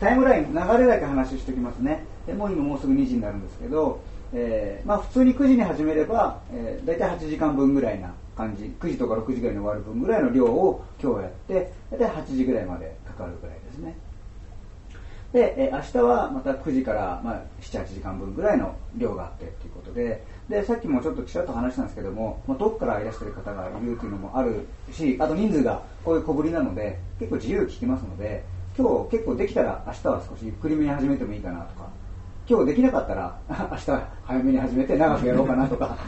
[0.00, 2.04] タイムライン、流れだけ話しておきますね。
[2.26, 4.00] でもう今もうすぐ2時になるんですけど、
[4.32, 13.96] えー、まあ普通に9時に始めれば、えー、大体8時間分ぐらいな感じ、9時とか6時ぐらいに終わる分ぐらいの量を今日やって、大体8時ぐらいまでかかるぐらいですね。
[15.32, 28.44] で、えー、明日はまた9時から、まあ、7、8時間分ぐらいの量があってということで、で、さっきもちょっとちらっと話したんですけども、まあ、遠くからいらっしてる方がいるというのもあるし、あと人数がこういう小ぶりなので、結構自由聞きますので、
[28.76, 31.88] 今日結構できたら明日は少しゆっくりめに始めてもいいかなとか、
[32.48, 33.90] 今日できなかったら 明日
[34.24, 35.96] 早めに始めて長くやろうかなとか。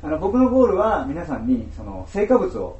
[0.00, 2.78] あの僕のゴールは皆さんにその成果物を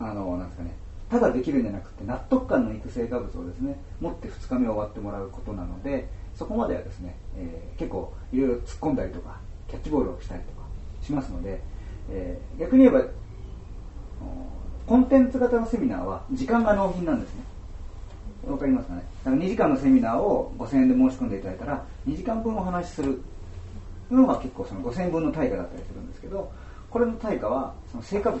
[0.00, 0.74] あのなんですかね
[1.08, 9.36] ただできるんじゃなくて納得感のいく成果物をですね持って2日目終わってもらうことなのでそこまではですね、えー、結構いろいろ突っ込んだりとか
[9.68, 10.66] キャッチボールをしたりとか
[11.02, 11.62] しますので、
[12.10, 13.04] えー、逆に言えば
[14.88, 17.42] コンテンツ型のセミナーは時間が納品なんですね。
[18.52, 19.02] わかりますかね？
[19.24, 23.20] だから2時間のセミナーを5000円で申し込んでいただいたら2時間分お話しする
[24.10, 26.50] のが結構その5000円分の対価だったりするんですけど
[26.90, 28.40] これの対価はその成果物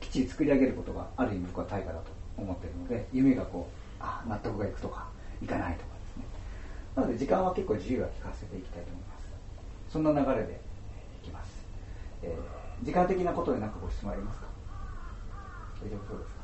[0.00, 2.04] きっちり作り上げることがある意味僕は対価だと
[2.36, 5.06] 思っているので夢がこうあ納得がいくとか
[5.40, 6.24] いかないとかですね。
[6.96, 9.22] なので時間は結構自由は聞かせていきたいと思います。
[9.92, 10.60] そんな流れで
[11.22, 11.50] いきます、
[12.22, 14.46] えー、時間的なことで何かご質問ありますか？
[15.84, 16.42] 大丈夫そうですか、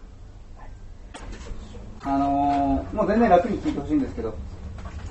[0.61, 1.88] はい。
[2.05, 4.35] あのー、もう全然楽に聞いてほしいんですけど、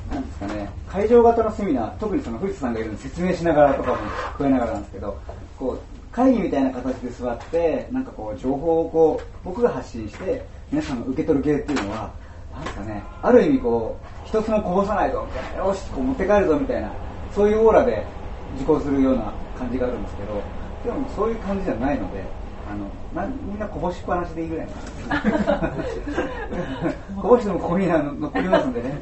[0.09, 5.17] なんですかね、会場型のセミナー、特にその藤田さんがいるの説明しながらとかも聞こえながらなんですけど、
[5.59, 12.11] こう、会議みたいな形で座って、なんかこう、情報をこう、僕が発信して、皆さんが受け取る系っていうのは、
[12.53, 16.91] なんですかね、ある意味こう、一つもこぼさないぞみたいな、よし、こう持って帰るぞみたいな、
[17.35, 18.05] そういうオーラで
[18.55, 20.41] 受講するような感じがあるんですけど、
[20.85, 22.23] でもそういう感じじゃないので、
[22.69, 24.67] あのなみんなこぼしっぱなしでいいぐらい
[27.21, 28.99] こぼしてもここに残りますんでね。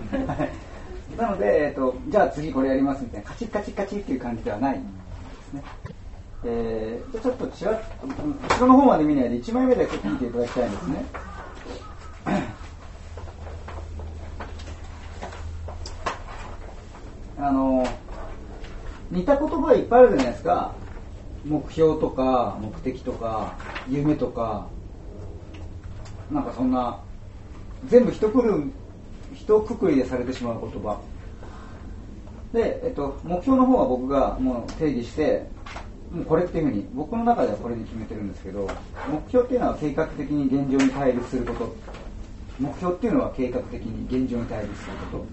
[1.17, 3.29] なので、えーと、じゃあ次これやりますみたいな。
[3.29, 4.79] カチッカチッカチッっていう感じではないで
[5.49, 5.63] すね。
[6.43, 11.05] えー、ちょっとちら後ろの方まで見ないで1枚目だけ聞いていただきたいんですね。
[17.37, 17.85] あの
[19.11, 20.73] 似た言葉いっぱいあるじゃないですか。
[21.45, 23.55] 目標とか目的とか
[23.87, 24.67] 夢とか
[26.31, 26.99] なんかそんな
[27.87, 28.63] 全部一くる
[29.33, 30.99] 一括りでされてしまう言葉
[32.51, 35.47] で、えっと、目標の方は僕がもう定義して
[36.11, 38.67] もうこれっていうふうに僕の中ではこれに決めてるんですけど
[39.11, 42.04] 目標っていうのは計画的に現状に対立すること。
[42.59, 45.25] 目標っていうのは計画的に現状に対立すること。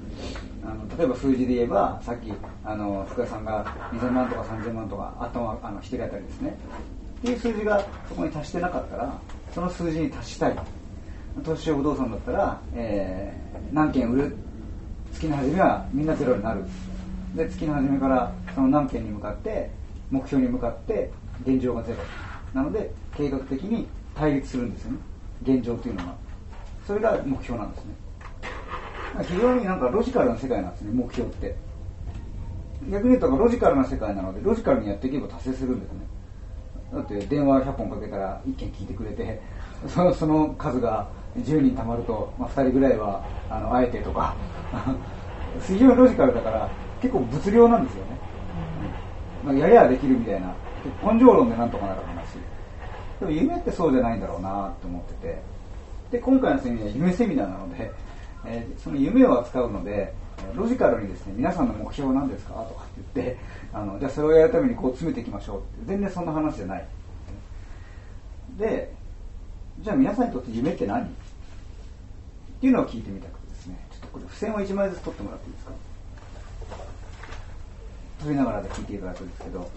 [0.65, 2.33] あの例えば数字で言えばさっき
[2.65, 6.57] あの福田さんが2000万とか3000万とか頭あの一人当たりですね。
[7.19, 9.19] っていう数字がそこに達してなかったら
[9.55, 10.57] その数字に達したい。
[11.45, 14.37] 投資不動産だったら、えー、何件売る？
[15.13, 16.65] 月の初めはみんなゼロになる。
[17.35, 19.71] で月の初めからその何件に向かって
[20.11, 21.11] 目標に向かって
[21.47, 21.99] 現状がゼロ。
[22.53, 24.99] なので計画的に対立するんですよね。
[25.43, 26.15] 現状というのは
[26.87, 27.95] それが目標なんですね。
[29.23, 31.55] 非常になんかロジカルな世界なんですね目標って。
[32.91, 35.99] 逆に言うとロジカルな世界なのでロジカルにやっていけば達成するんですね。
[36.93, 39.41] だって電話100本かけたら1件聞いてくれて
[39.89, 44.35] そのその数が10人たまると、まあ、2人ぐらいはあのあえてとか。
[45.61, 46.71] 非常にロジカルだから
[47.01, 48.19] 結構物量なんですよね、
[49.45, 50.55] うん、まあ、やりゃできるみたいな。
[51.05, 52.39] 根性論でなんとかなる話。
[53.21, 55.43] でも夢ってそうじゃないんだろうなと思ってて。
[56.13, 57.91] で今回のセミナーは夢セミナーなので、
[58.45, 60.13] えー、その夢を扱うので
[60.55, 63.39] ロジカルにですね皆さんの目標は何ですかとかって言って
[63.73, 65.87] あのじゃあそれをやるためにこう詰めていきましょうって。
[65.87, 66.87] 全然そんな話じゃない。
[68.59, 68.93] で
[69.81, 71.09] じゃあ皆さんにとって夢って何っ
[72.61, 75.73] ていうのを聞いてみたくてですねちょっとこれ付箋を1枚ずつ取ってもらっていいですか。
[78.21, 79.71] 取りながらで聞いていただくんですけど、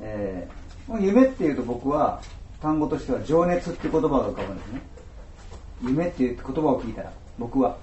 [0.00, 2.22] えー、夢っていうと僕は
[2.60, 4.91] 単語としては情熱って言葉が浮かぶんですね。
[5.82, 7.76] 夢っていう言葉を聞いたら僕は。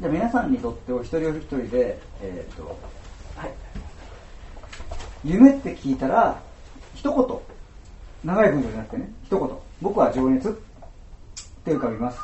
[0.00, 2.78] じゃあ皆さんにとってお一人お一人で、えーと
[3.36, 3.52] はい、
[5.24, 6.40] 夢って聞いたら
[6.94, 7.38] 一言。
[8.24, 9.58] 長い文章じゃなくてね一言。
[9.80, 10.52] 僕は情熱っ
[11.64, 12.18] て浮かびます。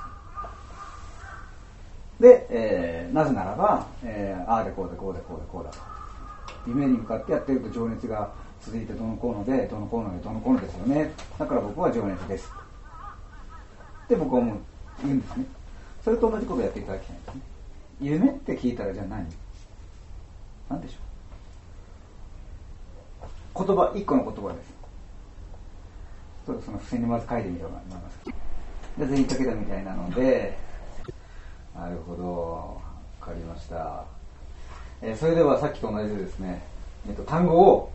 [2.20, 5.78] で、えー、なぜならば、えー、ああでこうでこうでこうでこうだと。
[6.66, 8.32] 夢に向かってやってると情熱が
[8.64, 11.12] 続いてどのこうのでどのこうのでどのこうのですよね。
[11.38, 12.50] だから僕は情熱です。
[14.04, 14.56] って僕は思う
[15.02, 15.44] 言うんですね。
[16.04, 17.40] それと同じことをやっていただきたいんですね。
[18.00, 19.26] 夢って聞いたらじゃあ何？
[20.68, 20.94] 何でしょ
[23.62, 23.66] う？
[23.66, 24.72] 言葉一個の言葉です。
[26.46, 28.18] ちょっとその付箋にまず書いてみようと思います。
[28.98, 30.58] で全員書けたみたいなので。
[31.74, 32.80] なるほど。
[33.20, 34.04] 分かりました、
[35.00, 36.62] えーそれではさっきと同じでですね、
[37.08, 37.90] えっと単語を、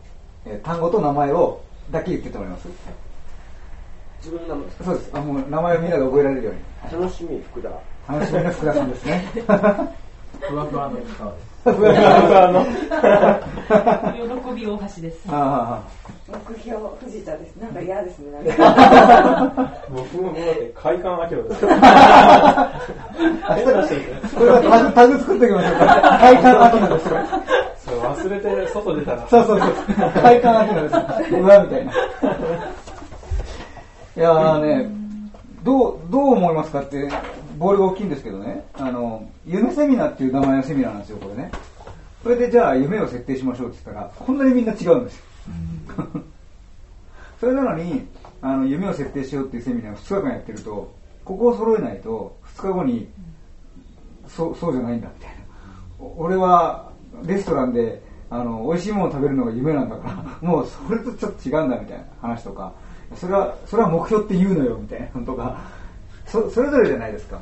[0.46, 1.60] えー単語と名前を
[1.90, 2.68] だけ言ってってもらいます。
[4.18, 4.84] 自分の名前ですか？
[4.84, 5.10] そうです。
[5.14, 6.92] あもう名前をみんなで覚えられるように、はい。
[7.02, 7.68] 楽しみ福田。
[8.08, 9.24] 楽しみな福田さんですね。
[10.40, 11.50] ふわふわの石川です。
[11.64, 11.70] 喜
[14.54, 15.18] び大橋です。
[15.28, 15.82] あ
[16.48, 17.56] 目標藤田です。
[17.56, 18.30] なんか嫌ですね。
[18.32, 21.66] なんか僕もだって快感明らです。
[21.66, 22.72] あ
[24.34, 25.86] これはタグタグ作っておきましょうか。
[26.18, 27.10] 快感秋野です
[28.14, 29.26] 忘れて外出たら。
[29.28, 29.70] そうそうそう。
[30.22, 30.94] 快感秋野です。
[31.34, 31.92] うわ、みたいな。
[31.92, 31.94] い
[34.20, 34.90] やーね、
[35.62, 37.08] どう、どう思いますかって、
[37.58, 41.50] ボールが大きいんですけどね、あの、夢セミナーっていう名前のセミナーなんですよ、これね。
[42.22, 45.24] それでじゃあ夢を設定しましょうって言ったら、こんなにみんな違うんですよ。
[47.40, 48.06] それなのに、
[48.42, 50.92] あの、夢を設定しようっていうセミナーを2日間やってると、
[51.24, 53.08] ここを揃えないと、2日後に、
[54.28, 55.36] そう、そうじゃないんだ、みたいな。
[55.98, 56.89] お俺は、
[57.24, 62.72] レストランで、あの、美味しいもの食べるのが夢なんだから、 もうそれとちょっと違うんだ、みたいな話とか、
[63.16, 65.58] それは、それは目標って言うのよ、みたいなの とか、
[66.26, 67.40] そそれぞれじゃないですか。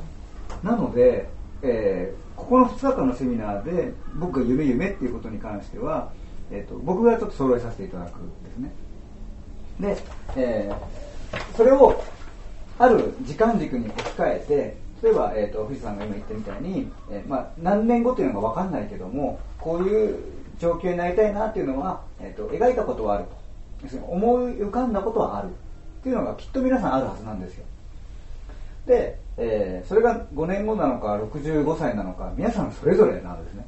[0.63, 1.29] なので、
[1.61, 6.09] えーここの2日間のセミナーで、僕が夢夢っていうことに関しては、
[6.49, 8.71] えー、と僕がちょっと揃えさせていただくんですね。
[9.77, 9.97] で、
[10.37, 11.09] えー
[11.55, 12.01] それを
[12.79, 20.17] ある時間軸に置き換えて、例えば、えー、と藤さんが今言ったみたいに、えーまあ、何年後というのが分かんないけども、こういう
[20.59, 23.39] 状況になりたいなっていうのは、えー、と描いたことはあると。
[24.07, 27.65] 思い浮かんだことはあるっていうのがきっと皆さんあるはずなんですよ。
[28.85, 33.65] で、えーそれが5年後なのか65歳なのか皆さんそれぞれなんですね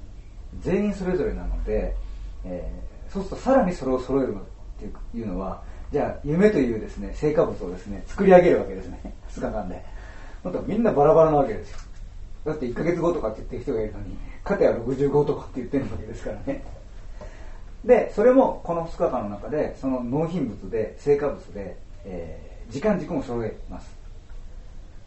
[0.59, 1.95] 全員それぞれなので、
[2.43, 4.37] えーそうするとさらにそれを揃えるっ
[4.79, 5.61] ていうのは
[5.91, 9.83] じゃあ夢というですね成果物をですね作り上げるわけですね 2日間で
[10.43, 11.77] またみんなバラバラなわけですよ。
[12.45, 16.63] だって1ヶ月後とかって言ってる人がいるのに片や65とかって言ってるわけですからね。
[17.85, 23.93] でそれもこの2日間の中でその納品物で成果物で、えー時間軸も揃えます。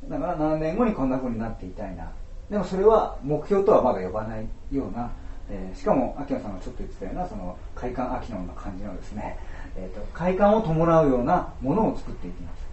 [0.06, 2.12] だから7年後にこんな風になっていたいな。
[2.50, 5.10] でもそれは目標とはまだ呼ばないような、
[5.48, 9.38] えーしかも秋野さんがちょっと言ってたようなその快感秋野の感じのですね、
[9.76, 12.63] えーと快感を伴うようなものを作っていきます。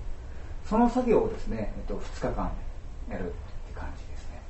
[0.72, 2.50] その作業をですね、えー、と2日間
[3.10, 3.34] やるって
[3.76, 4.42] 感じですね。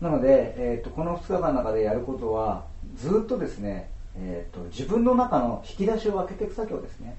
[0.00, 2.64] なので、えー、とこの2日間の中でやることは
[2.96, 7.16] ずっとですね、えー、と自分の中の引き出しを開けていく作業ですね。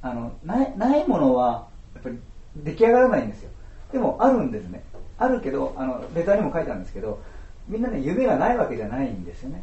[0.00, 2.18] あのないないものはやっぱり
[2.56, 3.50] 出来上がらないんですよ。
[3.92, 4.82] でもあるんですね。
[5.18, 7.20] あるけどあのレターにも書いたんですけど
[7.68, 9.62] みんなね夢がないわけじゃないんですよね。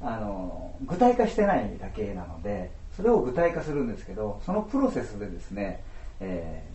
[0.00, 5.82] あの具体化してないだけなのでそれを具体化するんですけどそのプロセスでですね、
[6.22, 6.72] えー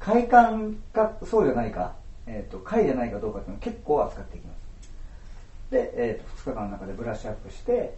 [0.00, 1.94] 快感かそうじゃないか、
[2.26, 5.70] えー、と快じゃないかどうかっていうのを結構扱っていきます。
[5.70, 7.94] で、えー、と2日間の中でブラッシュアップして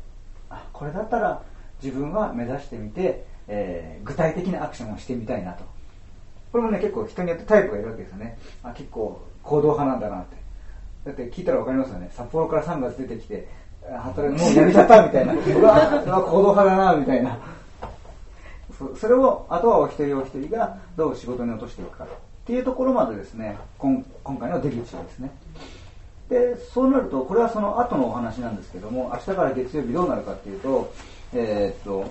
[0.51, 1.43] あこれだったら
[1.81, 5.65] 自分は目指してみて、えー具体的なアクションをしてみたいなと。
[6.51, 8.37] これもね結構人によってタイプがいるわけですよね。
[8.65, 10.37] あ結構行動派なんだなって。
[11.07, 12.11] だって聞いたら分かりますよね。
[12.13, 13.49] 札幌から3月出てきて
[13.89, 15.35] 働くもうやめちゃったみたいな。
[15.39, 17.39] うわうわ行動派だなみたいな。
[18.97, 22.09] それをあとはお一人お一人がどう仕事に落としていくかっ
[22.45, 25.31] ていうところまでですね今今回の出口ですね。
[26.29, 30.93] でそうなるとこれはその後のお話なんですけども明日から月曜日どうなるかっていうと
[31.35, 32.07] えーっと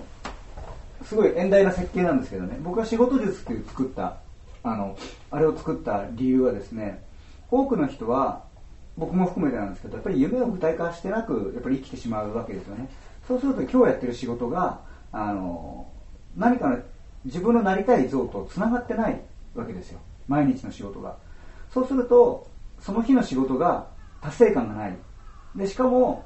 [1.04, 2.58] すごい遠大な設計なんですけどね。
[2.62, 4.18] 僕が仕事術っていう作った
[4.64, 4.96] あの
[5.32, 7.04] あれを作った理由はですね
[7.50, 8.44] 多くの人は
[8.98, 12.90] 僕も含めてなんですけどやっぱり夢を具体化してなくやっぱり生きてしまうわけですよね。
[13.28, 15.88] そうすると今日やってる仕事があの
[16.36, 16.78] 何か
[17.26, 19.22] 自分のなりたい像とつながってない
[19.56, 20.00] わけですよ。
[20.28, 21.18] 毎日の仕事が。
[21.74, 22.48] そうすると
[22.80, 23.88] その日の仕事が
[24.22, 24.98] 達成感がない。
[25.56, 26.26] でしかも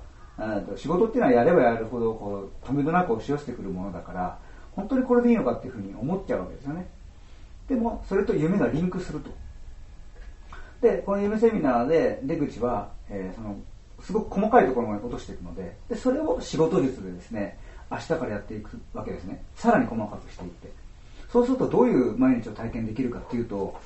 [0.75, 4.39] 仕事っていうのはやればやるほどこう止めどなく押し寄せてくるものだから
[4.73, 6.87] 本当にこれでいいのかっていうふうに思っちゃうわけですよね。
[7.67, 9.31] でもそれと夢がリンクすると。
[10.81, 13.57] でこの夢セミナーで出口は、えーその
[14.01, 17.57] すごく細かいところまで落としていくのででそれを仕事術でですね
[17.91, 19.43] 明日からやっていくわけですね。
[19.55, 20.71] さらに細かくしていって。
[21.31, 23.77] そうするとどういう毎日を体験できるかっていうと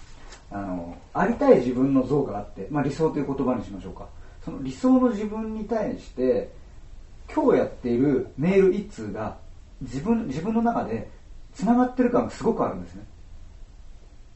[0.51, 4.07] あのありたい自分の像があって、まあ、理想という言葉にしましょうか。
[4.43, 6.51] その理想の自分に対して
[7.33, 9.37] 今日やっているメール一通が
[9.81, 11.09] 自分自分の中で
[11.53, 13.03] つながってる感がすごくあるんですね。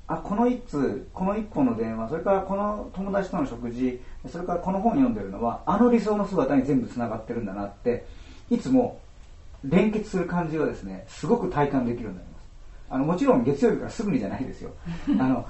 [0.07, 8.05] あこの一通この一本の電話それからこの友達との食事それからこの本読んでるのはあの理想の姿に全部つながってるんだなって
[8.49, 8.99] いつも
[9.63, 12.43] 連結する感じがですねすごく体感できるようになります。
[12.89, 14.71] あのもちろん月曜日からすぐにじゃないですよ。
[15.19, 15.45] あの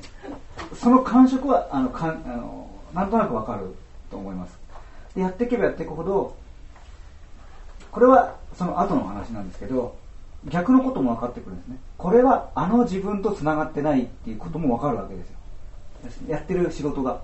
[0.74, 3.74] その感触はあのかんあのなんとなくわかる
[4.10, 4.58] と思います。
[5.14, 6.34] でやっていけばやっていくほど
[7.90, 9.96] これはその後の話なんですけど
[10.46, 11.78] 逆のことも分かってくるんですね。
[11.98, 16.28] これはあの自分とつながってないっていうことも分かるわけですよ。
[16.28, 17.20] やってる仕事が。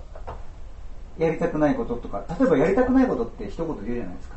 [1.17, 4.35] やりたくないこととか例えばやりたくないことって一言言うじゃないですか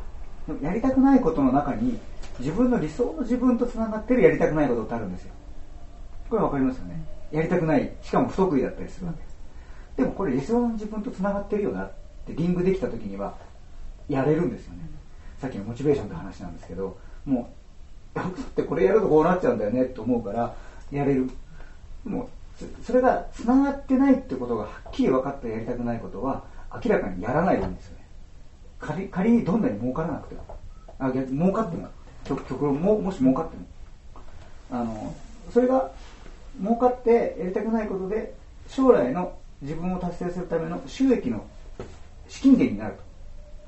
[0.61, 1.99] やりたくないことの中に
[2.39, 5.33] 自分の理想の自分とつながってるやりたくないことってあるんですよ。
[6.29, 7.03] これ分かりますよね？
[7.31, 9.19] やりたくないしかも不得意だったりするわけ。
[9.19, 9.35] です
[9.97, 11.91] でもこれ理想の自分とつながってるよなっ
[12.25, 13.35] てリングできた時には
[14.09, 14.89] やれるんですよね。
[15.39, 17.49] さっきのモチベーションって話なんですけども
[18.13, 20.53] うだってこれやるとこうなっちゃうんだよねと思うから
[20.91, 21.29] やれる。
[22.03, 22.29] でも
[22.83, 26.43] それがつながってないってことがはっきり分かってやりたくないことは
[26.83, 28.00] 明らかにやらないんですよね
[28.81, 30.57] 仮仮にどんなに儲からなくても
[30.99, 31.87] あ逆儲かっても
[32.25, 33.65] 極極論ももし儲かっても
[34.71, 35.15] あの
[35.51, 35.91] それが
[36.59, 38.33] 儲かってやりたくないことで
[38.67, 41.45] 将来の自分を達成するための収益の
[42.27, 43.11] 資金源になると。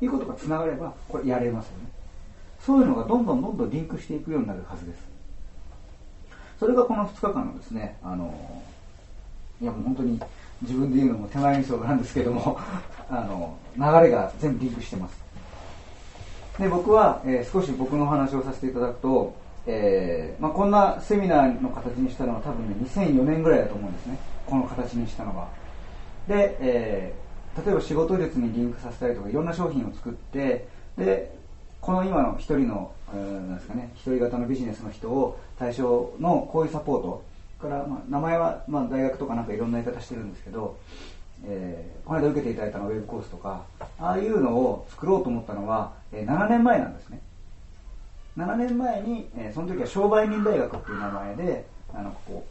[0.04, 1.90] いうことがつながればこれやれますよね。
[2.60, 5.00] そういうのがどんどんどんどんリンクしていくようになるはずです。
[6.60, 8.64] それがこの2日間のですねあの
[9.62, 10.20] いやもう本当に
[10.64, 12.58] 自分で言うのも手前味噌なんですけども
[13.10, 15.24] あの流れが全部リンクしてます。
[16.60, 19.34] で僕は、えー少し僕の話をさせていただくと、
[19.66, 24.18] えーまあ、こんなセミナーの形にしたのは多分ね2004年ぐらいだと思うんですね。
[24.46, 25.48] この形にしたのは
[26.28, 27.24] で、えー
[27.66, 30.68] 例えば仕事術にリンクさせたりとかいろんな商品を作って
[30.98, 31.38] で
[31.80, 37.24] この今の一人の、えーなんですかね一人型のビジネスの人を対象のこういうサポート
[37.64, 40.78] から、まあ、名前は、まあ、大学とかなんかいろんな言い方してるんですけど、
[41.46, 43.64] えーこの間受けていただいたのウェブコースとか
[43.98, 47.22] ああいうのを作ろうと思ったのは、えー7年前なんですね。
[48.38, 52.46] 7年前に、えーその時は商売人大学っていう名前であのこ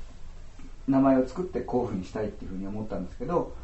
[0.89, 3.55] う名前を作ってこういうふうにしたいっていうふうに思ったんですけど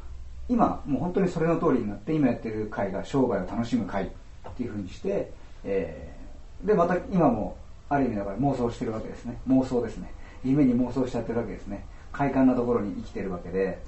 [0.49, 4.09] 今もう本当にそれの通りになって今やってる会が商売を楽しむ会っ
[4.57, 5.33] ていうふうにして、
[5.65, 6.19] えー
[6.67, 7.57] でまた今も
[7.89, 9.39] ある意味だから妄想してるわけですね。
[9.49, 10.13] 妄想ですね。
[10.45, 11.85] 夢に妄想しちゃってるわけですね。
[12.13, 13.79] 快感なところに生きてるわけで。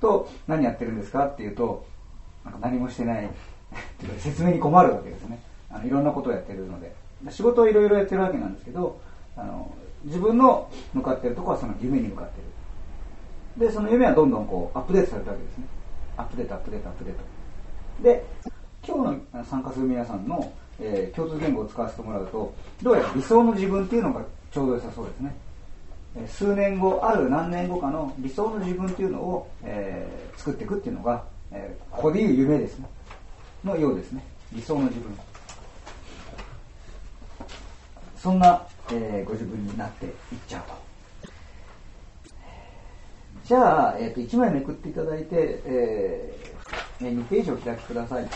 [0.00, 1.84] と何やってるんですかっていうと
[2.44, 3.28] なんか何もしてない。
[4.18, 5.40] 説明に困るわけですね。
[5.70, 6.94] あのいろんなことをやってるので。
[7.30, 9.00] 仕事をいろいろやってるわけなんですけど
[9.36, 12.40] あの自分の向かってるとこはその夢に向かって
[13.58, 13.66] る。
[13.66, 15.64] でその夢はどんどんこうアップデートされたわけですね。
[16.16, 17.20] アップデートアップデートアップデート。
[18.02, 18.24] で
[18.86, 25.34] 今日の参加する皆さんの、えー共通言語を使わせてもらうとどうやら理想の自分っていうのがちょうど良さそうですね。
[26.26, 32.88] 数年後ある何年後かの理想の自分っていうのを、えー作っていくっていうのが、えーここでいう夢ですね。
[33.64, 34.22] のようですね。
[34.52, 35.12] 理想の自分。
[38.16, 38.62] そんな、
[38.92, 40.12] えーご自分になっていっ
[40.46, 40.74] ちゃうと。
[43.44, 48.28] じゃあ、えー、と1枚めくっていただいて、えー2ページを開きください。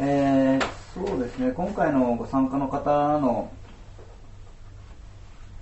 [0.00, 1.52] えーそうですね。
[1.52, 3.50] 今回のご参加の方の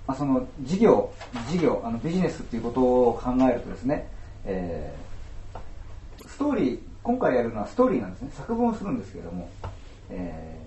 [0.07, 1.11] まあ、その事業、
[1.49, 4.07] 事業、あのビジネスっていうことを考えるとですね、
[4.45, 9.49] えーストーリー、今回やるのはストーリーなんですね、作文をするんですけれども、
[10.09, 10.65] えー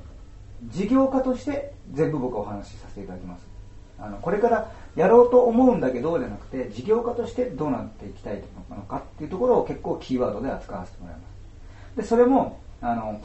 [0.66, 3.46] 事業家として全部僕はお話しさせていただきます。
[4.00, 11.22] あのこれからやろうと思うんだけどじゃなくて、事業家としてどうなっていきたいのかっていうところを結構キーワードで扱わせてもらいま
[11.94, 11.96] す。
[11.96, 13.20] で、それも、あの、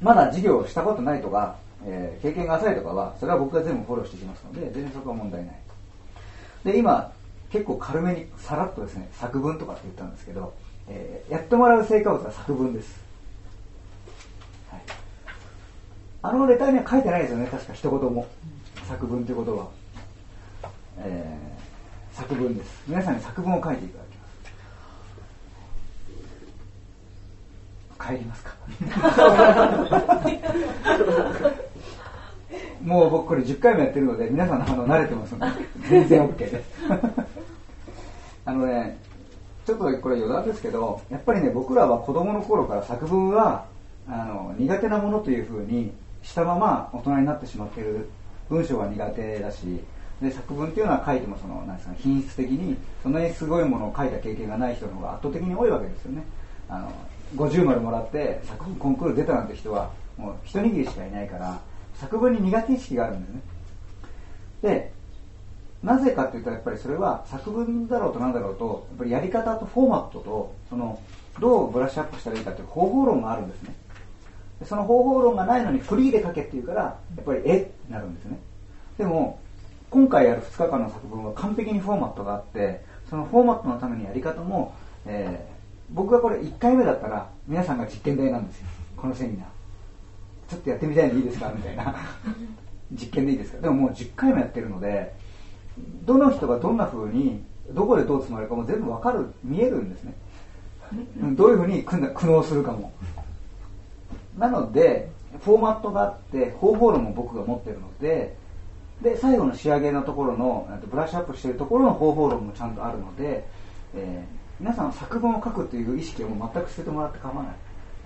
[0.00, 5.56] まだ事業をしたことないとか、えー経験が浅いとかは、それは僕が全部フォローしていきますので、全然そこは問題ない。
[6.64, 7.12] で、今、
[7.50, 10.52] 結構軽めにさらっとですね、作文とかって言ったんですけど、
[10.88, 13.00] えーやってもらう成果物は作文です。
[14.70, 14.80] はい、
[16.22, 18.26] あのレターには書いてないですよね、確か一言も。
[18.88, 19.68] 作文ってことは。
[20.98, 21.56] えー
[22.16, 22.82] 作文です。
[22.88, 24.26] 皆さんに作文を書いていただきま
[28.08, 28.08] す。
[28.08, 28.56] 帰りますか
[32.86, 36.64] もう僕これ10回もやってるので皆さんあの慣れてますので全然 OK です
[38.46, 38.96] あのね
[39.66, 43.66] ちょっとこれ余談ですけどやっぱりね僕らは子供の頃から作文は
[44.08, 48.08] あの苦手なものというふうにしたまま大人になってしまっている。
[48.48, 49.58] 文章が苦手だし
[50.20, 56.22] で作文っていうのは書いてもそのなんですかね品質的にそんなにすごいものを書いた経験がない人の方が圧倒的に多いわけですよね。
[56.68, 56.92] あの
[57.36, 61.60] 50丸もらって作文コンクール出たなんて人はもう一握りしかいないから
[62.00, 63.40] 作文に苦手意識があるんですね
[64.62, 64.92] で
[65.82, 71.00] なぜかって言ったらやっぱりそれは作文だろうとなんだろうとやっぱりやり方とフォーマットとその
[71.40, 73.74] どうブラッシュアップしたらいいかっていう方法論があるんですね
[74.60, 78.38] でその方法論がないのにフリーで書けっていうからやっぱりえってなるんですね。
[78.98, 79.38] でも、
[79.90, 84.74] 今回やる2日間の作文は完璧にフォーマットがあって、そのフォーマットのためにやり方も、
[85.04, 85.56] えー
[85.90, 88.66] 僕がこれ1回目だったら皆さんが実験台なんですよ。
[88.96, 89.46] このセミナー。
[90.48, 91.52] ちょっとやってみたいんでいいですか？
[91.54, 91.94] みたいな。
[92.92, 93.58] 実験でいいですか？
[93.62, 95.14] でももう10回もやってるので、
[96.04, 100.14] どの人がどんな風に、どこでどう積まれるかも全部わかる、見えるんですね。
[101.22, 102.92] うんどういう風に苦悩するかも。
[104.38, 105.10] なので、
[105.40, 108.36] フォーマットがあって、方法論も僕が持ってるので、
[109.02, 113.46] で、最後の仕上げのところの、ブラッシュアップしているところの方法論もちゃんとあるので、
[113.94, 117.54] えー皆さん作文を書くという意識をもう全く捨ててもらって構わない。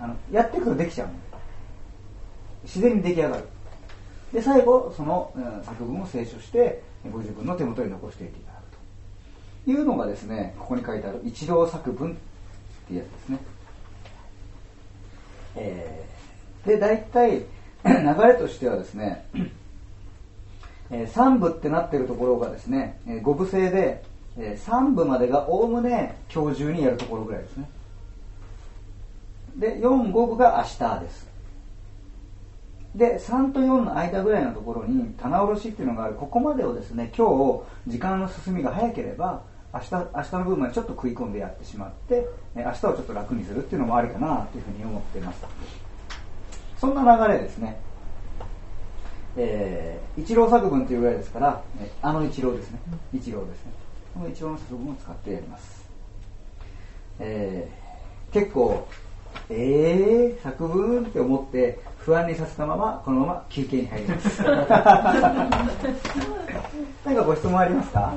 [0.01, 1.13] あの、やっていくとできちゃうの。
[2.63, 3.43] 自然に出来上がる。
[4.33, 8.63] で、最後、その、作文を清書して、ご自分の手元に残していていただく
[9.65, 12.15] というのがですね、ここに書いてある一郎作文っ
[12.87, 13.39] ていうやつですね。
[15.55, 16.11] えー
[16.65, 17.45] で、大体、
[17.83, 19.25] 流れとしてはですね、
[20.91, 24.03] え3部ってなってるところがですね、え5部制で、
[24.37, 27.69] え3部までがおおむね今日中にやるところぐらいですね。
[29.57, 31.30] で、4、5部が明日です。
[32.95, 36.15] で、3と4の間ぐらいのところに棚卸しっていうのがある。
[36.15, 39.43] ここまでをですね、今日時間の進みが早ければ、
[39.73, 45.45] 明日、明日の分までちょっと食い込んでやってしまって、明日をちょっと楽にするっていうのもありかなというふうに思っています。
[46.77, 47.79] そんな流れですね。
[49.37, 51.63] えー、一郎作文というぐらいですから、
[52.01, 52.79] あの一郎ですね。
[53.13, 53.71] 一郎ですね。
[54.13, 55.89] この一郎の作文を使ってやります。
[57.19, 58.87] えー、結構、
[59.49, 64.41] えー、作文って思って不安にさせたまま、このまま休憩に入ります。
[67.05, 68.13] 何かご質問ありますか？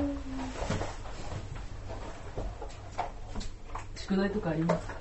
[3.95, 4.93] 宿題とかありますか？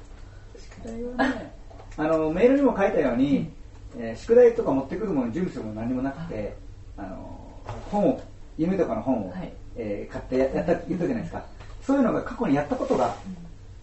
[0.59, 1.53] 宿題はね、
[1.97, 3.50] あの、メールにも書いたように、
[3.99, 6.57] えー宿題とか持ってくるもの、準備するもの何もなくて、
[6.97, 7.41] あの、
[7.91, 8.21] 本を、
[8.59, 11.43] 夢とかの本を、はいえー買ってややった、言ったじゃないですか。
[11.83, 13.14] そういうのが過去にやったことが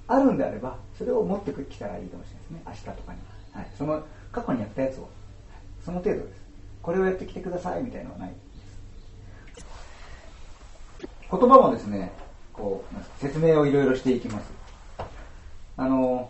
[0.08, 3.20] あるんであれば、それを持ってきたらいいかもしれないですね、明日とかに。
[3.54, 3.68] はい。
[3.78, 5.10] その、過去にやったやつを、
[5.84, 6.41] その程度です。
[6.82, 8.36] これをやってきてくださいみたいなのはないで
[9.62, 9.65] す。
[11.30, 12.12] 言葉もですね、
[12.54, 14.52] こう、説明をいろいろしていきます。
[15.78, 16.30] あの、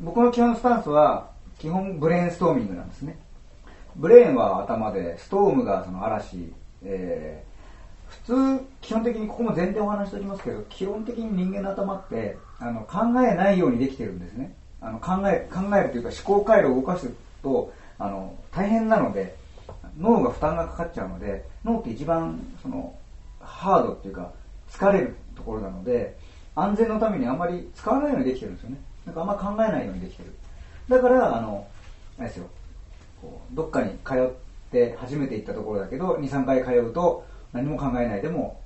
[0.00, 3.18] 僕の基本スタンスは、基本ブレーンストーミングなんですね。
[3.96, 7.54] ブレーンは頭で、ストームがその嵐、えー
[8.26, 14.54] 普通、基本的にここも前提お話しておきますけど、基本的に人間の頭って、あの、考えないようにできてるんですね。
[14.84, 17.10] あの、考え、考えるというか思考回路を動かす
[17.42, 19.34] と、あの、大変なので、
[19.98, 22.94] 脳が負担がかかっちゃうので、脳って一番、その、
[23.40, 24.30] ハードっていうか、
[24.70, 26.18] 疲れるところなので、
[26.54, 28.76] 安全のためにあんまり使わないようにできてるんですよね。
[29.06, 30.34] なんかあんま考えないようにできてる。
[30.88, 31.66] だから、あの、
[32.18, 32.46] あれですよ、
[33.22, 38.60] こうどっかに通って初めて行ったところだけど、2、3回通うと何も考えないでも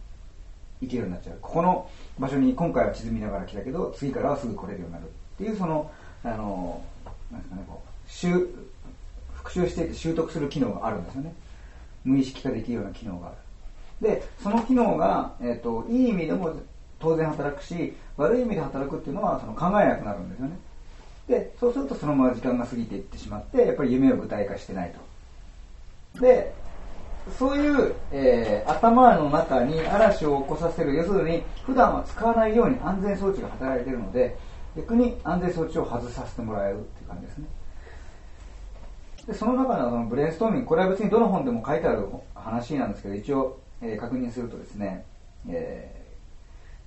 [0.81, 1.39] 行けるようになっちゃう。
[1.41, 5.91] ここの場所に今回は地図見ながら来たけど、次からはすぐ来れるようになるっていう、その、
[6.25, 6.83] あの、
[7.31, 8.49] なんですかね、こう、習、
[9.35, 11.35] 復習して習得する機能があるんですよね。
[12.05, 13.37] 無意識化できるような機能がある。
[14.01, 16.55] で、その機能が、えっ、と、いい意味でも
[16.99, 20.59] 当然働くし、悪い意味で働くっていうのは、その考えなくなるんですよね。
[21.29, 24.93] で、そうするとそのまま時間が過ぎていってしまって、やっぱり夢を具体化してない
[26.15, 26.21] と。
[26.21, 26.53] で、
[27.39, 34.37] そういう、えー頭の中に嵐を起こさせる、要するに普段は使わないように安全装置が働いているので、
[34.79, 37.47] 逆に安全装置を外させてもらえるっていう感じですね。
[39.27, 45.05] でその中のそのブレインストーミング、これは別にどの本でも書いてある話なんですけど、一応、えー確認するとですね、
[45.49, 45.95] え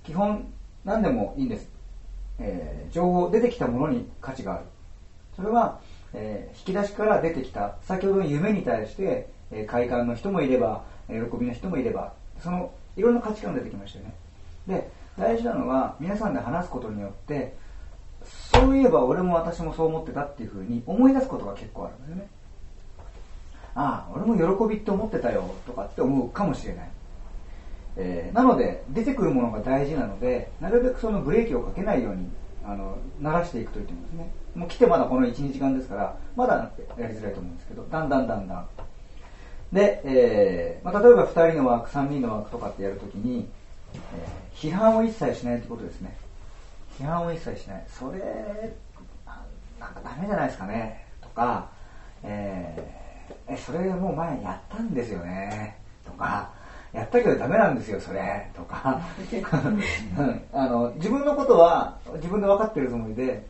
[0.04, 0.52] ー基本
[0.84, 1.68] 何でもいいんです。
[2.38, 4.64] えー情報、出てきたものに価値がある。
[5.36, 5.80] それは、
[6.14, 14.14] えー引き出しから出てきた、先ほどの夢に対して、え快感の人もいれば、え喜びの人もいれば、その、いろんな価値観が出てきましたよね。
[14.66, 17.54] で、大事なのは、皆さんで話すことによって、
[18.24, 22.28] そういえば俺も私もそう思ってたっていうふうに思い出すことが結構あるんですよね。
[23.74, 26.90] ああ、俺も喜びって思ってたよとかって思うかもしれない。
[27.96, 32.28] えーなので、出てくるものが大事なので、なるべくそのブレーキをかけないように、
[32.64, 34.30] あの、鳴らしていくといいと思うんですね。
[34.54, 38.66] もう来てまだこの1、2時間ですから、まだやりづらいと思うんですけど、だんだんだんだん。
[39.72, 43.48] で、えーまあ、例えば2人のワーク、3人のワークとかってやるときに、
[43.94, 46.14] えー批判を一切しないってことですね。
[46.98, 47.84] 批判を一切しない。
[47.88, 48.72] それ、
[49.26, 49.42] あ
[49.80, 51.06] なんかダメじゃないですかね。
[51.20, 51.70] とか、
[52.22, 55.78] えーえ、それもう前やったんですよね。
[56.04, 56.52] とか、
[56.92, 58.50] やったけどダメなんですよ、それ。
[58.54, 59.00] とか、
[60.18, 63.46] うんあの、自分のことは自分で分かってるつもりで、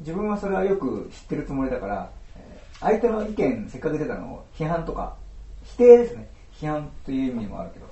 [0.00, 5.16] 自分はそれはよく知ってるつもりだから、えー相手の意見せっかく出たのを批判とか
[5.62, 6.28] 否定ですね。
[6.52, 7.86] 批判という意味もあるけど。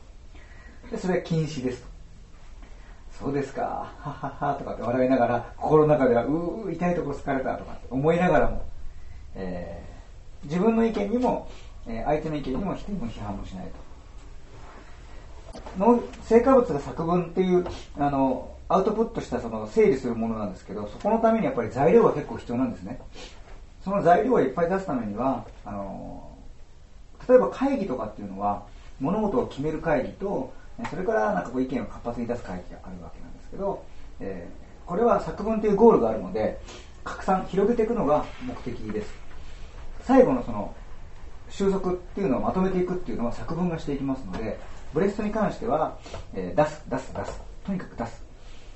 [0.91, 1.89] で、それは禁止ですと。
[3.19, 4.55] そうですか、ははは。
[4.55, 8.65] とかって笑いながら、心の中では、うー、痛いところ疲れたとかって思いながらも、
[9.35, 9.95] えー
[10.45, 11.49] 自分の意見にも、
[11.87, 13.85] えー相手の意見にも否定も批判もしないと。
[15.79, 17.67] の成果物が作文っていう
[17.99, 23.01] あのアウトプットしたその整理するものなんですけどそこのためにやっぱり材料が結構必要なんですね。
[23.83, 26.31] その材料をいっぱい出すためにはあの
[27.29, 28.65] 例えば会議とかっていうのは
[29.01, 30.53] 物事を決める会議と
[30.91, 33.85] それからなんかこう意見を活発に出す会議があるわけなんですけど、
[34.21, 36.61] えーこれは作文というゴールがあるので
[37.05, 39.15] 拡散広げていくのが目的です。
[40.03, 40.75] 最後のその
[41.49, 44.59] 収束っていうのをまとめていくっていうのは作文がしていきますので
[44.93, 45.97] ブレストに関しては、
[46.35, 47.41] えー出す出す出す。
[47.65, 48.23] とにかく出す。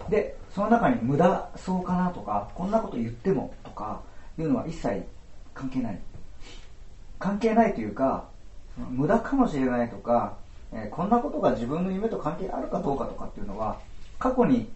[0.08, 4.00] でその中に無駄そうかなとかこんなこと言ってもとか
[4.38, 5.04] いうのは一切
[5.52, 5.98] 関係ない。
[7.18, 8.24] 関係ないというか
[8.78, 10.38] 無駄かもしれないとか、
[10.72, 13.78] えーこんなことが自分の夢と関係あるかどうかとかっていうのは
[14.18, 14.68] 過去に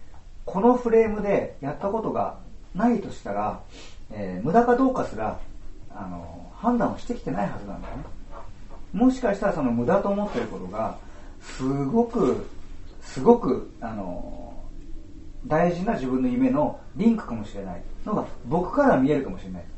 [0.44, 2.38] このフレームでやったことが
[2.74, 3.60] ないとしたら、
[4.10, 5.38] えー無駄かどうかすら
[5.90, 8.04] あの判断をしてきてないはずなんだよね。
[8.92, 10.96] もしかしたらその無駄と思ってることが
[11.40, 12.46] すごく
[13.02, 14.54] すごくあの
[15.46, 19.62] 大事な自分の夢のリンクかもしれないのが僕から見えるかもしれない。
[19.62, 19.72] です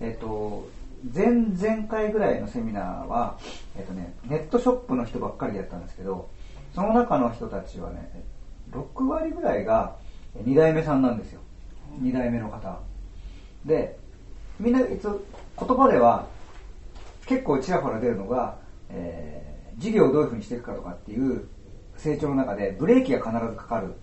[0.00, 0.66] えっ、と
[1.14, 3.38] 前々回ぐらいのセミナーは、
[3.76, 6.30] えっとね、ネットショップの人ばっかりやったんですけど
[6.74, 8.24] その中の人たちはね
[8.70, 9.96] 6割ぐらいが
[10.36, 11.40] 2代目さんなんですよ。
[12.00, 12.80] 2代目の方。
[13.64, 13.98] で
[14.58, 15.20] みんな一応
[15.58, 16.26] 言葉では
[17.26, 21.48] 結構ちらほら出るのが、えー事業をどういうふうにしていくかとかっていう
[21.96, 23.94] 成長の中でブレーキが必ずかかる。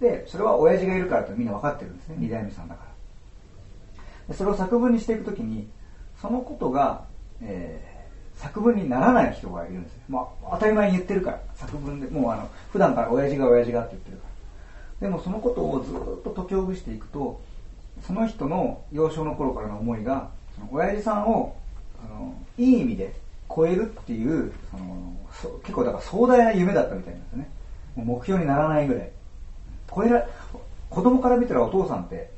[0.00, 2.16] でそれは親父がいるからとみんな分かってるんですね。
[2.18, 4.02] 2代目さんだから。
[4.28, 5.68] でそれを作文にしていくときに
[6.26, 7.04] そのことが、
[7.40, 7.96] えー
[8.36, 11.40] 作文にならない人がいるんですよ、まあ、当たり前に言ってるから。
[11.54, 14.24] 作文でもうあの普段から親父が親父がって言ってるか
[15.00, 15.08] ら。
[15.08, 17.40] でもそのことをずっと解きほぐしていくと
[18.06, 21.56] その人の幼少の頃からの思いがその親父さんを
[22.04, 23.14] あのいい意味で
[23.48, 25.16] 超えるっていうその
[25.60, 27.48] 結構だから壮大な夢だったみたいなんですね。
[27.96, 29.10] 目標にならないぐらい。
[29.94, 30.26] 超えら
[30.90, 32.30] 子供から見たらお父さんって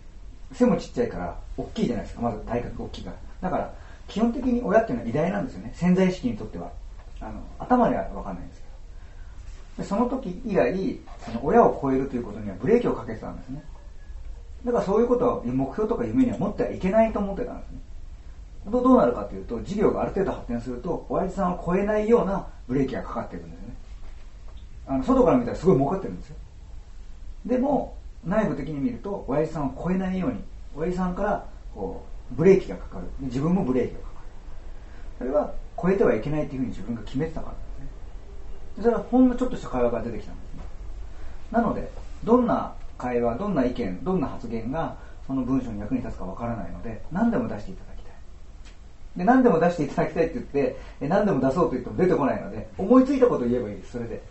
[0.52, 2.22] 背もちっちゃいから大きいじゃないですか。
[2.22, 3.27] まず体格大きいから。
[3.40, 3.74] だから
[4.08, 5.72] 基本的に親っていうのは偉大なんですよね。
[5.74, 6.70] 潜在意識にとっては。
[7.20, 8.66] あの頭では分かんないんですけ
[9.78, 9.82] ど。
[9.82, 13.62] でその時以来その親を超えるということにはブレーキをかけてたんですね。
[14.64, 17.78] だからそういうことを目標とか夢には持ってはいけないと思ってたんですね。
[18.66, 23.74] どうどうなるかというと事業がある程度発展すると親父さんを超えないようなブレーキがかかっていくんですね。
[24.86, 26.36] あの外から見たらすごい儲かってるんですよ。
[27.46, 30.42] でも内部的に見ると親父さんを超えないように
[30.76, 33.06] 親父さんからこうブレーキがかかる。
[33.20, 34.18] 自分もブレーキがかかる。
[35.18, 37.58] それは超えてはいけないというふうに自分が決めてたからで
[38.76, 38.82] すね。
[38.82, 40.62] それはほんのちょっとした会話が出てきたんですね。
[41.52, 41.90] なので
[42.24, 48.12] どんな会話どんな意見どんな発言がその文章に役に立つかわからないので何でも出していただきたい。
[49.16, 53.92] で何でも出していただきたいって言って何でも出そうと言っても出てこないので思いついたことを言えばいいです。
[53.92, 54.22] それで。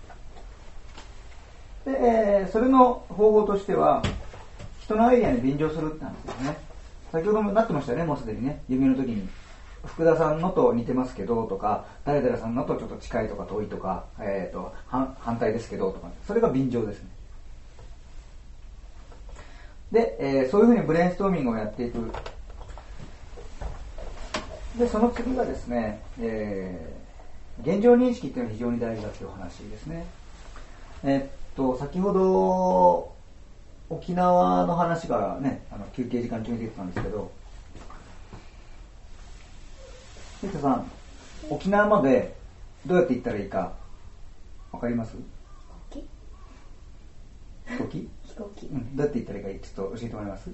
[1.85, 4.03] で、えーそれの方法としては
[4.81, 6.66] 人のアイデアに便乗するって話ですよね。
[7.11, 8.61] 先ほどもなってましたよねもうすでにね。
[8.67, 9.27] 夢の時に。
[9.85, 16.09] 福田さんのと似てますけどとか誰々さんのとちょっと近いとか遠いとか、えー、と反反対ですけどとか。
[16.25, 17.09] それが便乗ですね。
[19.91, 22.11] で、えーそういうふうにブレインストーミングをやっていく。
[24.77, 26.97] でその次がですね、えー
[27.63, 30.05] 現状認識っていうのは非常に大事だっていう話ですね。
[31.03, 33.16] えーっと先ほど
[33.89, 37.31] 沖縄の話がねあの休憩時間中に出てたんですけど
[40.41, 40.91] 藤田さん
[41.49, 42.35] 沖縄まで
[42.85, 43.73] どうやって行ったらいいか
[44.71, 45.15] わかります？
[45.89, 46.03] 飛
[47.65, 48.65] 飛行機、飛行機。
[48.67, 50.49] うん、どうやって行ったらいいかちょっと教えてもらえます？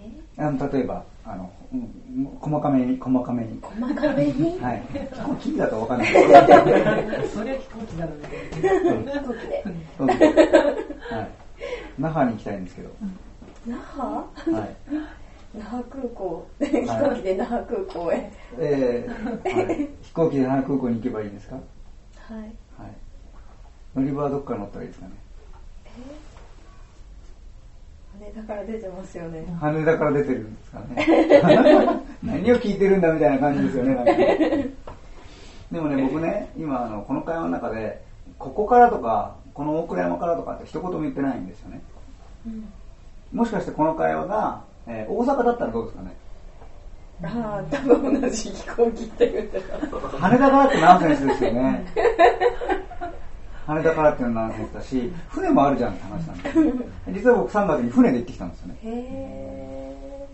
[0.00, 0.10] え？
[0.38, 3.58] あの例えばあの、うん、細かめに細かめに。
[3.60, 4.58] 細かめに？
[4.58, 4.82] はい。
[5.12, 6.12] 飛行機だとわかんない。
[6.12, 8.28] それは飛行機だろうね。
[9.12, 9.18] 飛
[9.98, 10.26] 行機で。
[11.14, 11.28] はい
[11.98, 12.90] 那覇に行きたいんですけど、
[13.66, 14.08] 那覇
[14.56, 14.76] はい。
[15.54, 15.82] 那覇？
[15.84, 16.46] 空港。
[16.58, 18.32] 飛行機で那覇空港へ。
[18.58, 21.56] えーはい、飛行機で那覇空港に行けばいいんですか？
[21.56, 21.60] は
[22.36, 22.38] い。
[22.40, 22.50] はい。
[23.94, 25.12] 乗り場はどっから乗ったらいいですかね？
[28.20, 29.44] 羽田から出てますよね。
[29.60, 31.06] 羽田から出てるんですかね？
[32.22, 34.68] 何を聞いてるんだみたいな感じですよね。
[35.70, 38.02] でもね僕ね今あのこの会話の中で
[38.38, 41.82] ここからとかこの大倉山からとかって一言も言ってないんですよね
[42.46, 42.72] うん
[43.32, 46.12] もしかしてこの会話が、えー大阪だったらどうですかね？
[47.24, 49.78] ああ、多分同じ飛行機って言ってた。
[50.18, 51.86] 羽田からってナンセンスですよね。
[53.64, 56.42] 羽田からっていうのはナンセンスだし、船もあるじゃんって話なん
[56.78, 56.84] で。
[57.20, 58.78] 実は僕3月に船で行ってきたんですよね。
[58.82, 60.28] へ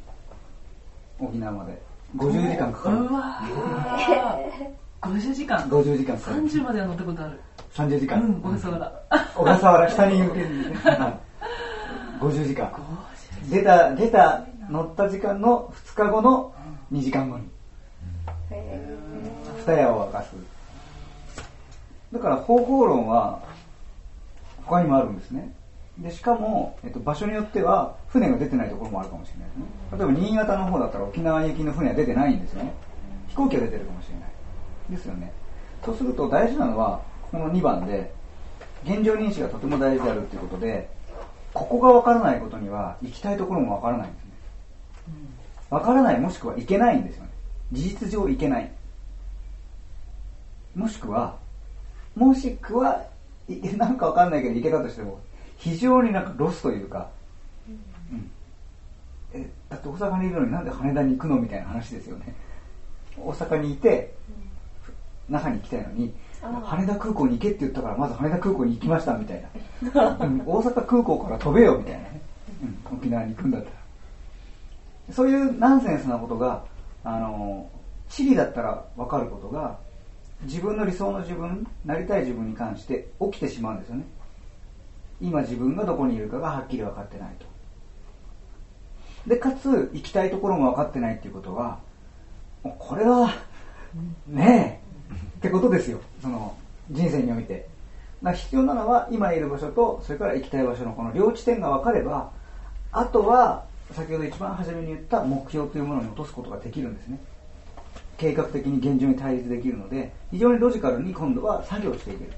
[1.21, 1.81] 沖縄まで。
[2.17, 2.97] 50時間かかる。
[2.97, 6.43] うわー50時間50時間かかる。
[6.43, 7.41] 30までは乗ったことある
[7.75, 8.21] 30時間。
[8.21, 9.03] うん小笠原
[9.35, 10.91] 小笠原下に向けるんですね。
[10.91, 11.29] はい
[12.21, 12.73] 50時間。
[13.49, 16.53] 出た、出た、乗った時間の2日後の
[16.93, 17.49] 2時間後に。
[19.65, 20.35] 二夜を明かす。
[22.13, 23.41] だから方法論は
[24.65, 25.53] 他にもあるんですね。
[25.99, 29.65] で、しかも、えっと、場所によっては船が出てないところもあるかもしれないですね。
[29.99, 32.73] 例えば新潟の方だったら沖縄行きの船は出てないんですよね。
[33.29, 34.38] 飛行機は出てるかもしれない。
[34.91, 35.33] ですよね。
[35.85, 38.13] そうすると大事なのは、この2番で、
[38.85, 40.89] 現状認識がとても大事であるっていうことで、
[41.53, 44.31] ここがわからないことには行きたいところもわからないんですね。
[45.71, 47.31] わからないもしくは行けないんですよね。
[47.73, 48.71] 事実上行けない。
[50.75, 51.37] もしくは、
[52.15, 53.05] もしくは、
[53.49, 55.21] い なんかわかんないけど行けたとしても、
[55.57, 57.11] 非常になんかロスというか、
[57.69, 58.31] うん
[59.35, 62.35] えだって大阪にいるのになんで羽田に行くのみたいな話ですよね。
[63.19, 64.15] 大阪にいて、
[65.29, 69.49] 那覇に行きたいのに、羽田空港に行けって言ったから、まず羽田空港に行きましたみたいな。
[70.27, 72.21] うん大阪空港から飛べよみたいなね。
[72.63, 73.77] うん沖縄に行くんだったら。
[75.13, 76.65] そういうナンセンスなことが、
[77.05, 77.69] あの、
[78.09, 79.79] 地理だったら分かることが、
[80.43, 84.05] 自分の理想の自分、なりたい自分に関して起きてしまうんですよね。
[85.21, 87.47] 今自分がどこにいるかがはっきり分かってないと。
[89.27, 91.81] で、かつ、行きたいところも分かってないっていうことは、
[92.63, 93.31] もうこれは、
[94.27, 94.78] ねえ、
[95.39, 96.01] ってことですよ。
[96.21, 96.57] その、
[96.91, 97.69] 人生において。
[98.23, 102.33] だ必要なのは、今いる場所と、それから行きたい場所のこの両地点が分かれば、
[102.91, 107.21] あとは、先ほど一番初めに言った目標というものに落とすことができるんですね。
[108.19, 112.33] 計画的に現状に対立できるので、非常にロジカルに今度は作業していける。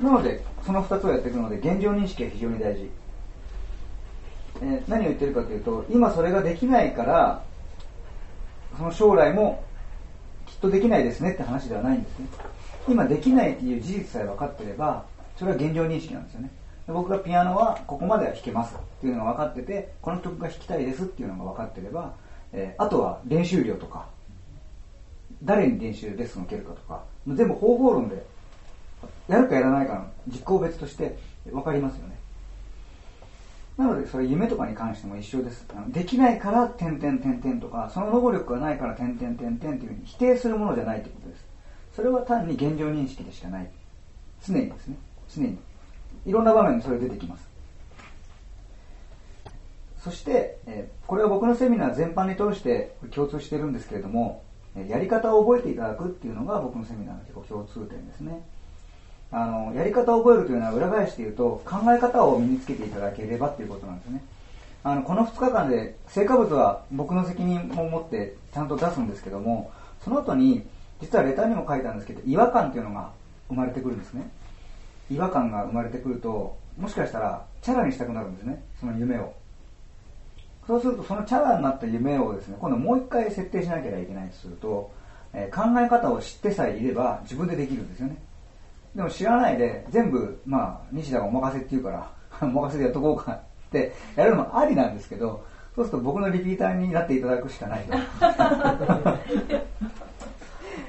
[0.00, 2.90] なので、その2つをやっていくので、現状認識が非常に大事。
[4.60, 7.42] えー何を言ってるかというと、今それができないから、
[8.76, 9.64] その将来も
[10.62, 12.26] とできないですねって話ではないんですね。
[12.88, 15.04] 今できないっていう事実さえ分かってれば、
[15.36, 16.50] それは現状認識なんですよね。
[16.86, 22.14] で僕がピアノはここまでは弾けますっていうのが分かってて、この曲が弾きたいですっていうのが分かってれば、
[22.52, 24.06] えーあとは練習量とか、
[25.42, 28.24] 誰に練習レッスンを受けるかとか、もう全部方法論で、
[29.28, 31.18] やるかやらないかの実行別として
[31.50, 32.16] 分かりますよね。
[33.76, 35.66] なので、それ夢とかに関しても一緒です。
[35.88, 41.44] できないから、点々点々とか、その能力がないから、点々点々っていうふうに否定するものじゃないということです。
[41.96, 43.70] それは単に現状認識でしかない。
[44.46, 44.96] 常にですね。
[45.28, 45.58] 常に。
[46.26, 47.48] いろんな場面でそれ出てきます。
[49.98, 54.42] そして、えこれは僕のセミナー全般に通して共通してるんですけれども、
[54.74, 58.42] やり方を覚えていただくっていうのが僕のセミナーの結構共通点ですね。
[59.32, 64.22] あの、やり方を覚えるというのは裏返して言うと、考え方を身につけていただければっていうことなんですね。
[64.84, 69.72] あの、この2日間で、成果物は僕の責任を持ってちゃんと出すんですけども、
[70.04, 70.66] その後に、
[71.00, 73.10] 実はレターにも書いたんですけど、違和感っていうのが
[73.48, 74.30] 生まれてくるんですね。
[75.10, 79.32] 違和感が生まれてくると、もしかしたら、チャラにしたくなるんですね、その夢を。
[80.66, 84.92] そうすると、そのチャラになった夢をですね、今度もう一回設定しなければいけないとすると、
[85.32, 88.16] えー考え方を知ってさえいれば自分でできるんですよね。
[88.94, 92.10] でも知らないで、全部、まあ、西田がお任せって言うから、
[92.42, 97.92] お任せでやっとこうかってやるのもありなんですけど、そうすると僕のリピーターになっていただくしかないと。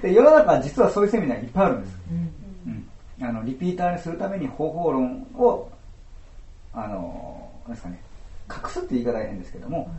[0.02, 2.00] で世の中は実はそういうセミナーいっぱいあるんです。
[2.12, 2.34] うん
[3.22, 5.70] あのリピーターにするために方法論を、
[6.74, 8.02] あの、なんですかね、
[8.50, 9.90] 隠すって言い方が変ですけども、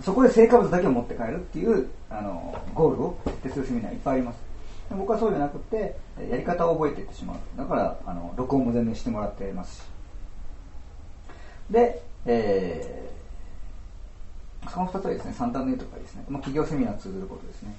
[0.00, 4.49] そこで成果物だけを持って帰るっていう、あの、ゴールを設定するセミナーいっぱいあります。
[4.90, 5.96] 僕はそうじゃなくて、
[6.30, 7.36] やり方を覚えていってしまう。
[7.56, 9.82] だから、あの、録音も全然してもらってますし。
[11.70, 17.74] で、えー、その2つはですね、三段の絵とかですね、まあ、企業セミナー通ずることですね。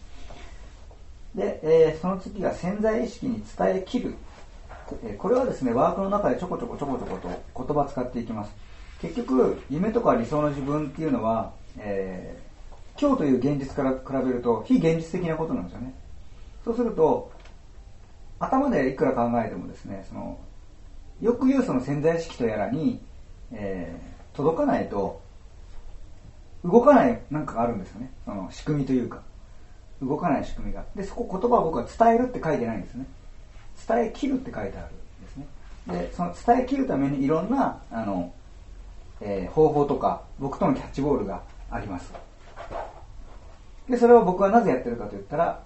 [1.35, 4.15] で、えーその次が潜在意識に伝え切る。
[5.17, 7.17] これはですね、ワークの中でちょこちょこちょこちょこ
[7.55, 8.51] と言葉使っていきます。
[9.01, 12.51] 結局、夢とか理想の自分っていうのは、えー
[12.99, 15.93] 今日という現実から比べると非現実的なことなんですよね。
[16.63, 17.31] そうすると、
[18.39, 20.37] 頭でいくら考えてもですね、その、
[21.21, 22.99] よく言うその潜在意識とやらに、
[23.51, 25.21] えー届かないと、
[26.63, 28.11] 動かないなんかがあるんですよね。
[28.23, 29.21] その仕組みというか。
[30.01, 30.83] 動かない仕組みが。
[30.95, 33.05] で、そこ言葉を僕は伝えるって書いてないんですね。
[33.87, 35.47] 伝え切るって書いてあるんですね。
[35.87, 38.33] で、その伝え切るためにいろんな、あの、
[39.19, 42.11] えー方法とか、僕とのキャッチボールがあります。
[43.89, 45.61] で、それを僕はなぜやってるかと言ったら、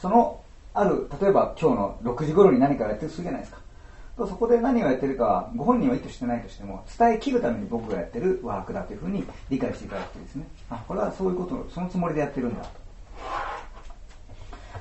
[0.00, 0.40] その、
[0.72, 3.58] ある、例えば今日の6時頃に何かやってるするじゃないですか。
[4.18, 10.46] そこで何をやってるかは、ご本人は意図してないとしても、伝え切るために僕がやってるワークだというふうに理解していただくとですね。
[10.68, 12.68] あ、これはそういうこと、そのつもりでやってるんだと。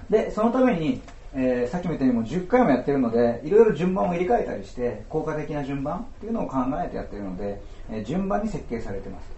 [0.09, 1.01] で、そのために、
[1.33, 9.29] えーさっきも言ったようにもう10回もやってるので、いろいろ順番を入れ替えたりして、効果的な順番っていうのを考えてやってるので、えー順番に設計されてます。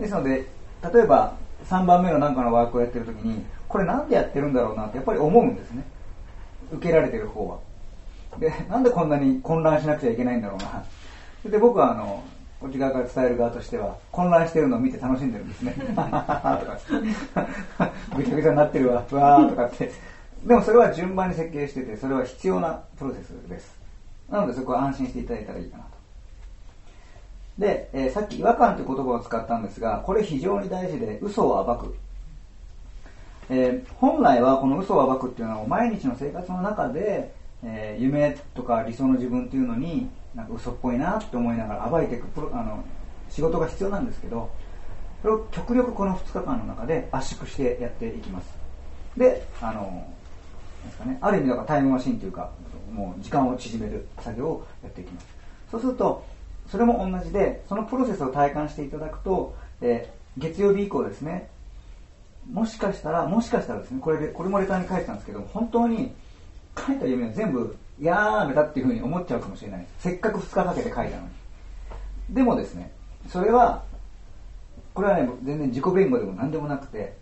[0.00, 0.46] ですので、
[0.92, 3.44] 例えば3番目のなんかのワークをやってるときに、
[3.76, 5.84] これなんでやってるんだろうなってやっぱり思うんですね。
[6.72, 7.58] 受けられてる方は。
[8.38, 10.82] で、なんでこんなに混乱しなくちゃいけないんだろうな。
[11.50, 12.24] で、僕はあの、
[12.58, 15.74] こっち側から伝える側としては、混乱してるのを見て楽しんでるんですね。
[15.94, 16.78] とか、
[18.16, 19.92] ぐちゃぐちゃになってるわ、わーとかって。
[20.42, 23.76] でもそれは順番に設計してて、それは必要なプロセスです。
[24.30, 25.90] なのでそこは安心していただいたらいいかなと。
[27.58, 31.94] で、えーさっき違和感という言葉を使ったんですが、これ非常に大事で、嘘を暴く。
[33.48, 37.32] えー本来はこの嘘を暴くっていうのは毎日の生活の中で、
[37.62, 42.84] えー夢とか理想の自分っていうのになんか嘘っぽいなって思いながら暴いていくプロあの
[43.30, 44.50] 仕事が必要なんですけど
[45.22, 48.48] それを極力この2日間の中で圧縮してやっていきます。
[49.16, 50.06] であの
[50.84, 52.50] ですかね、ある意味だからタイムマシンというか
[52.92, 55.26] もう時間を縮める作業をやっていきます。
[55.70, 56.24] そうすると
[56.68, 61.48] それも同じでそのプロセスを体感していただくと、えー月曜日以降ですね
[62.50, 66.12] もしかしたら、もしかしたらですね、これで、これもレターに書いてたんですけど、本当に
[66.78, 70.02] 書いた夢を全部やーめたっていうふうに思っちゃうかもしれないです。
[70.02, 71.28] せっかく2日かけて書いたのに。
[72.30, 72.92] でもですね、
[73.28, 73.82] それは、
[74.94, 77.16] これはね、全然自己弁護でも何でもなくて、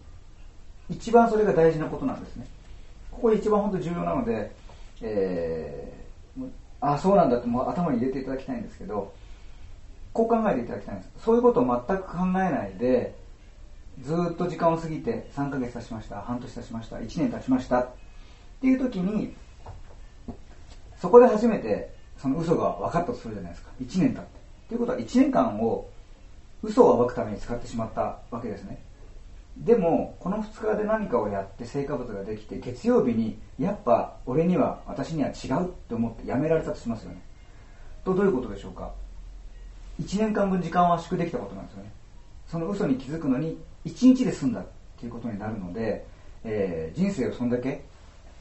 [0.90, 2.46] 一番それが大事なことなんですね。
[3.10, 4.52] ここ一番本当重要なので、
[5.00, 6.04] えー
[6.84, 9.14] あ、そうなんだってもう頭に入れていただきたいんですけど、
[10.12, 11.10] こう考えていただきたいんです。
[11.24, 13.14] そういうことを全く考えないで、
[14.02, 17.88] ずっと時間を過ぎて3ヶ月経ちました、半年経ちました、1年経ちましたっ
[18.60, 19.34] ていう時に、
[21.00, 23.70] そこで初めてその嘘が分かったとするじゃないですか。
[23.80, 24.28] 1年経って。
[24.68, 25.90] ということは1年間を
[26.62, 28.82] 嘘を暴くために使ってしまったわけですね。
[29.58, 37.22] でも、この2日で何かをやって成果物ができて、月曜日に、やっぱ俺には、私には違うって思ってやめられたとしますよね。
[38.04, 38.92] と、どういうことでしょうか。
[40.00, 41.92] 1年間分時間を圧縮できたことなんですよね。
[42.48, 44.66] その嘘に気づくのに、1日で済んだっ
[44.98, 46.06] ていうことになるので、
[46.44, 47.84] えー人生をそんだけ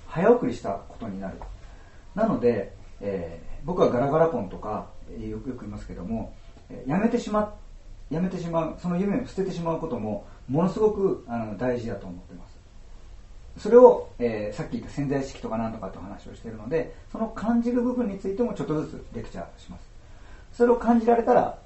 [0.08, 1.40] 早送りしたことになる。
[2.16, 6.34] なので、えー僕はガラガラポンとか、えーよくよく言いますけども、
[6.70, 7.56] えーやめてしま
[8.10, 12.54] やめてしまう、その夢を捨ててしまうことも、ものすごくあの大事だと思ってます。
[13.58, 19.88] それを、えーさっき言った潜在意識とかなんとかって話をしているので、その感じる部分についてもちょっとずつレクチャーします。
[20.54, 21.58] それを感じられたら、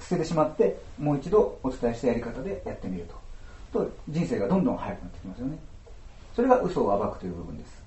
[0.00, 3.06] 捨ててしまって、もう一度お伝えしたやり方でやってみる
[3.72, 3.84] と。
[3.84, 5.58] と、人生がどんどん早くなってきますよね。
[6.34, 7.82] それが嘘を暴くという部分です。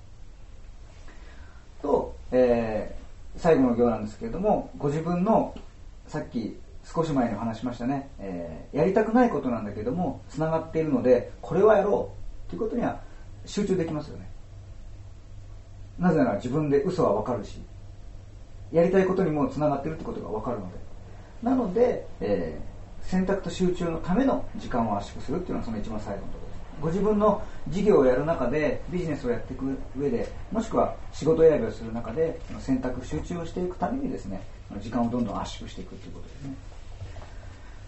[1.82, 3.00] と、えー
[3.36, 5.54] 最後の行なんですけれども、ご自分の、
[6.08, 12.10] さっき少し前に話しましたね、えーやりたくないことなんだけども、つながっているので、これはやろ
[12.48, 13.00] うということには
[13.46, 14.28] 集中できますよね。
[15.96, 17.60] なぜなら自分で嘘はわかるし、
[18.72, 20.79] やりたいことにもつながっているってことがわかるので。
[21.42, 22.70] なので、えー
[23.02, 26.60] 選択と集中のための時間を圧縮するっていうのはその一番最後のところです。
[26.80, 34.42] ご自分の事業をやる中で、ビジネスをやっていく上で、もしくは仕事選びをする中で、選択、集中をしていくためにですね、
[34.80, 36.54] 時間をどんどん圧縮していくということですね。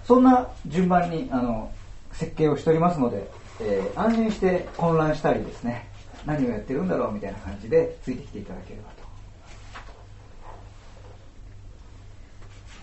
[0.04, 1.70] そんな順番にあの
[2.12, 5.88] 設計をしておりますので、えー安心して混乱したりですね、
[6.26, 9.01] 何をやってるんだろうみたいな感じでついてきていただければと